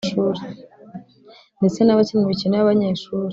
[1.57, 3.29] ndetse n’abakina imikino y’abanyeshuri